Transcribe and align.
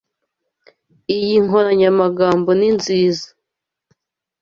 Iyi 1.15 1.35
nkoranyamagambo 1.45 2.49
ni 2.59 2.69
nziza. 2.77 3.27